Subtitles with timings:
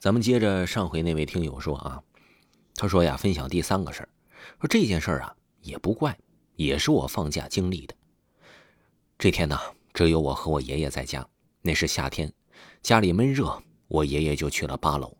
[0.00, 2.02] 咱们接着上回那位听友说啊，
[2.74, 4.08] 他说呀，分享第三个事儿，
[4.58, 6.18] 说这件事儿啊也不怪，
[6.56, 7.94] 也是我放假经历的。
[9.18, 9.60] 这天呢，
[9.92, 11.28] 只有我和我爷爷在家，
[11.60, 12.32] 那是夏天，
[12.80, 15.14] 家里闷热，我爷爷就去了八楼。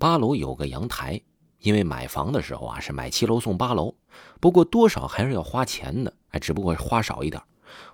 [0.00, 1.22] 八楼有个阳台，
[1.60, 3.94] 因为买房的时候啊是买七楼送八楼，
[4.40, 7.40] 不过多少还是要花钱的，哎，只不过花少一点。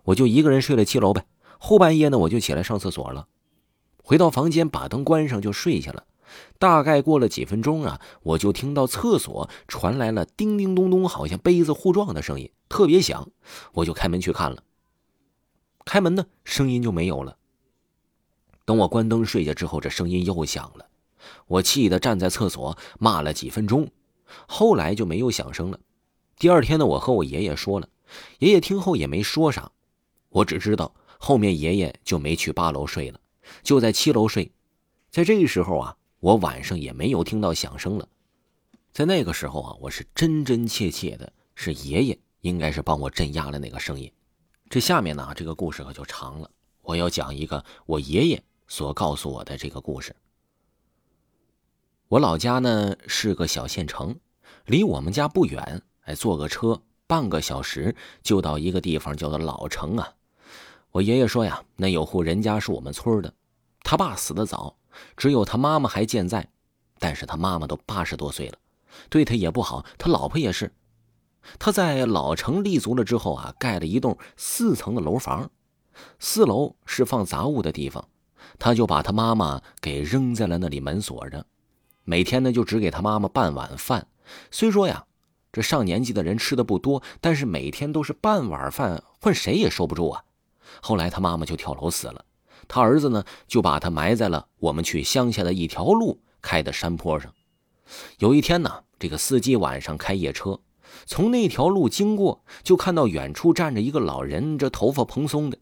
[0.05, 1.27] 我就一个人睡了七楼呗。
[1.59, 3.29] 后半夜呢，我就起来上厕所了。
[4.09, 6.05] 回到房间，把灯关上就睡下了。
[6.59, 13.31] 大概过了几分钟啊，我就听到厕所传来了叮叮咚咚，好像杯子互撞的声音，特别响。
[13.75, 14.63] 我就开门去看了。
[15.85, 17.37] 开门呢，声音就没有了。
[18.65, 20.87] 等我关灯睡下之后，这声音又响了。
[21.47, 23.91] 我气得站在厕所骂了几分钟，
[24.47, 25.79] 后来就没有响声了。
[26.39, 27.87] 第二天呢，我和我爷爷说了，
[28.39, 29.71] 爷爷听后也没说啥。
[30.31, 33.21] 我只知道后面爷爷就没去八楼睡了。
[33.63, 34.53] 就在七楼睡，
[35.11, 38.09] 在这个时候啊，我晚上也没有听到响声了。
[38.93, 44.11] 在那个时候啊，我是真真切切的，是爷爷应该是帮我镇压了那个声音。
[44.69, 46.51] 这下面呢，这个故事可就长了。
[46.83, 50.15] 我要讲一个我爷爷所告诉我的这个故事。
[52.09, 54.19] 我老家呢是个小县城，
[54.65, 60.15] 离我们家不远，哎，坐个车半个小时就到一个地方，叫做老城啊。
[60.91, 63.33] 我爷爷说呀，那有户人家是我们村的，
[63.83, 64.77] 他爸死的早，
[65.17, 66.49] 只有他妈妈还健在，
[66.99, 68.59] 但是他妈妈都八十多岁了，
[69.09, 70.73] 对他也不好，他老婆也是。
[71.59, 75.51] 他在老城立足了之后啊，盖了一栋四层的楼房，
[76.19, 78.07] 四楼是放杂物的地方，
[78.59, 81.47] 他就把他妈妈给扔在了那里，门锁着，
[82.05, 84.07] 每天呢就只给他妈妈半碗饭。
[84.51, 85.07] 虽说呀，
[85.51, 90.25] 这上年纪的人吃的不多，但是每天都是半碗饭，换谁也受不住啊。
[90.83, 92.25] 后来他妈妈就跳楼死了，
[92.69, 97.35] 他儿子呢就把他埋在了我们去乡下的一条路开的山坡上。
[98.19, 100.61] 有一天呢，这个司机晚上开夜车，
[101.07, 105.59] 从那条路经过，就看到远处站着一个老人，这头发蓬松的。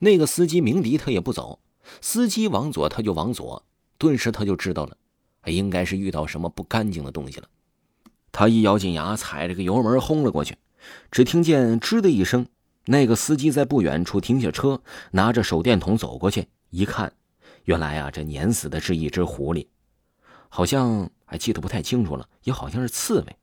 [0.00, 1.60] 那个司机鸣笛，他也不走。
[2.00, 3.64] 司机往左，他就往左。
[3.98, 4.96] 顿时他就知道了，
[5.46, 7.48] 应该是遇到什么不干净的东西了。
[8.30, 10.56] 他一咬紧牙，踩着个油门轰了过去，
[11.10, 12.46] 只听见吱的一声。
[12.86, 14.82] 那个司机在不远处停下车，
[15.12, 17.12] 拿着手电筒走过去，一看，
[17.64, 19.68] 原来啊，这碾死的是一只狐狸，
[20.48, 23.36] 好像还记得不太清楚了，也好像是刺猬。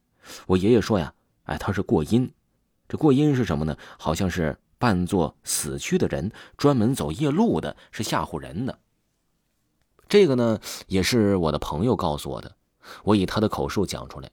[0.46, 1.14] 我爷爷说呀，
[1.44, 2.30] 哎，他是过阴。
[2.88, 3.78] 这过阴是什么呢？
[3.98, 8.78] 好像是扮作死去的人，专门走夜路的，是吓唬人的。
[10.10, 12.56] 这个呢，也是我的朋友告诉我的，
[13.04, 14.30] 我以他的口述讲出来，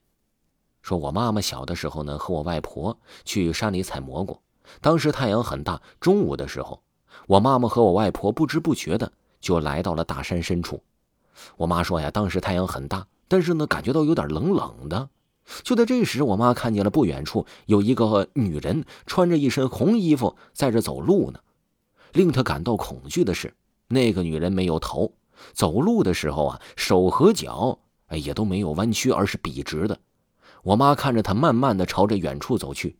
[0.81, 4.41] 说我妈妈小的时候呢，和我外婆去山里采蘑菇。
[4.81, 6.81] 当时太阳很大，中午的时候，
[7.27, 10.83] 我妈妈和我外婆不知不觉的就来到了大山深处。
[11.55, 15.09] 我妈说呀，当时太阳很大，但是呢，感觉到有点冷冷的。
[15.63, 21.39] 就在这时，我妈看见了不远处有一个女人穿着一身红衣服在这走路呢。
[22.13, 23.53] 令她感到恐惧的是，
[23.87, 25.13] 那个女人没有头，
[25.53, 29.97] 走路的时候啊，手和脚哎也都没有弯曲，而是笔直的。
[30.63, 32.97] 我妈看着她慢慢的朝着远处走去。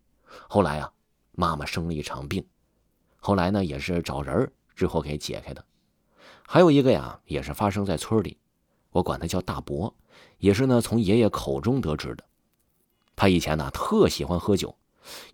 [0.48, 0.92] 后来啊。
[1.40, 2.44] 妈妈生了一场病，
[3.18, 5.64] 后来呢也是找人之后给解开的。
[6.48, 8.40] 还有一个呀，也是发生在村里，
[8.90, 9.94] 我管他叫大伯，
[10.40, 12.24] 也是呢从爷爷口中得知的。
[13.16, 14.76] 他以前呢特喜欢喝酒，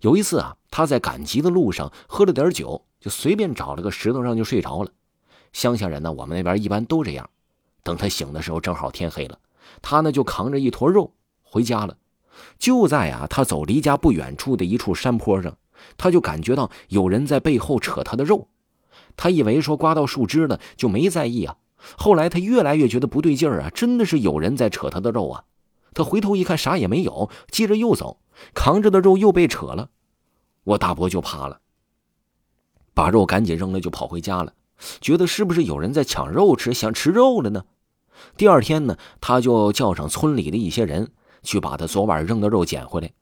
[0.02, 4.90] 有一次啊他在赶集的路上喝了点酒，就随便找了个石头上就睡着了。
[5.54, 7.30] 乡下人呢，我们那边一般都这样。
[7.82, 9.38] 等他醒的时候，正好天黑了，
[9.80, 11.96] 他呢就扛着一坨肉回家了。
[12.58, 15.56] 就在啊他走离家不远处的一处山坡上。
[15.96, 18.48] 他就感觉到有人在背后扯他的肉，
[19.16, 21.56] 他以为说刮到树枝了，就没在意啊。
[21.96, 25.44] 后来他越来越觉得不对劲儿啊，真的是有人在扯他的肉啊。
[25.92, 28.20] 他回头一看，啥也没有，接着又走，
[28.54, 29.90] 扛着的肉又被扯了。
[30.64, 31.60] 我大伯就怕了，
[32.94, 34.54] 把肉赶紧扔了，就跑回家了，
[35.00, 37.64] 觉得是不是有人在抢肉吃，想吃肉了呢？
[38.36, 43.12] 第二天呢，他就叫上村里的一些人去把他昨晚扔的肉捡回来。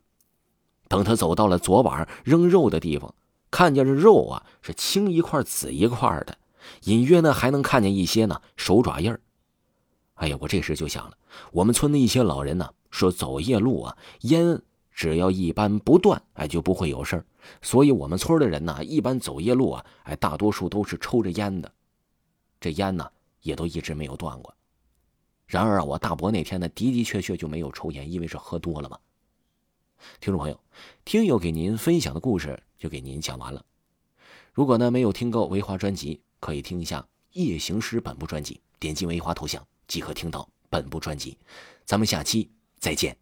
[0.92, 3.14] 等他走到了昨晚扔肉的地方，
[3.50, 6.36] 看见这肉啊是青一块紫一块的，
[6.82, 9.18] 隐约呢还能看见一些呢手爪印儿。
[10.16, 11.16] 哎呀，我这时就想了，
[11.50, 14.60] 我们村的一些老人呢说走夜路啊，烟
[14.90, 17.24] 只要一般不断，哎就不会有事儿。
[17.62, 21.72] 所以我们村的人呢一般走夜路啊，哎大多数都是抽着烟的，
[22.60, 23.08] 这烟呢
[23.40, 24.54] 也都一直没有断过。
[25.46, 28.98] 然而啊，我大伯那天呢的的确确就没有抽烟，因为是喝多了嘛。
[30.20, 30.60] 听众朋友，
[31.04, 33.64] 听友给您分享的故事就给您讲完了。
[34.52, 37.00] 如果呢没有听够维华专辑，可以听一下
[37.32, 39.66] 《夜行诗》本部专辑，点击维华头像。
[39.88, 41.36] 即可听到本部专辑。
[41.84, 43.18] 咱们下期再见。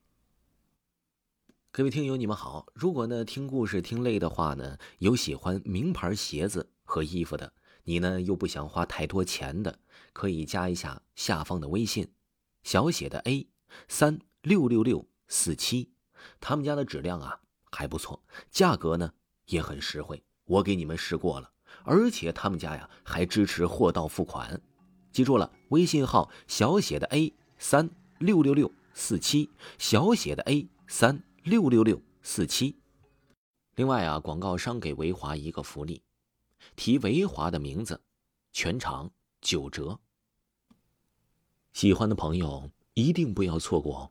[1.72, 2.66] 各位听友，你们好。
[2.74, 9.80] 如果呢听故事听累的话呢，有喜欢名牌鞋子和衣服的，你呢又不想花太多钱的，
[10.12, 12.12] 可以加一下下方的微信，
[12.62, 13.48] 小写的 A
[13.88, 15.90] 三六六六四七，
[16.40, 17.40] 他们家的质量啊
[17.70, 19.12] 还不错，价格呢
[19.46, 21.50] 也很实惠，我给你们试过了，
[21.84, 24.60] 而且他们家呀还支持货到付款。
[25.12, 32.76] 记住了，微信号小写的 A 三六六六四七，小写的 A 三六六六四七。
[33.74, 36.02] 另外啊，广告商给维华一个福利，
[36.76, 38.00] 提维华的名字，
[38.52, 39.98] 全场九折。
[41.72, 44.10] 喜欢的朋友一定不要错过哦！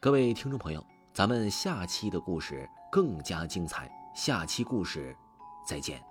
[0.00, 5.14] 各位听众朋友，咱们下期的故事更加精彩，下期故事
[5.66, 6.09] 再见。